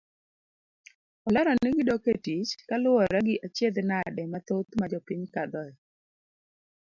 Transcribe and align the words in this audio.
Olero 1.27 1.51
ni 1.55 1.69
gidok 1.77 2.03
etich 2.15 2.51
kaluwore 2.67 3.19
gi 3.27 3.35
achiedh 3.45 3.79
nade 3.89 4.23
mathoth 4.31 4.71
majopiny 4.79 5.23
kadhoe. 5.33 5.71